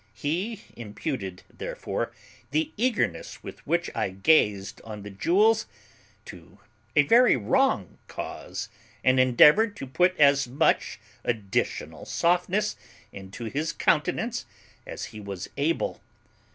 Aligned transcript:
He 0.15 0.63
imputed, 0.75 1.43
therefore, 1.55 2.11
the 2.49 2.71
eagerness 2.75 3.43
with 3.43 3.59
which 3.67 3.87
I 3.93 4.09
gazed 4.09 4.81
on 4.83 5.03
the 5.03 5.11
jewels 5.11 5.67
to 6.25 6.57
a 6.95 7.03
very 7.03 7.35
wrong 7.35 7.99
cause, 8.07 8.67
and 9.03 9.19
endeavoured 9.19 9.75
to 9.75 9.85
put 9.85 10.19
as 10.19 10.47
much 10.47 10.99
additional 11.23 12.05
softness 12.07 12.75
into 13.11 13.45
his 13.45 13.71
countenance 13.73 14.47
as 14.87 15.05
he 15.13 15.19
was 15.19 15.47
able. 15.55 16.01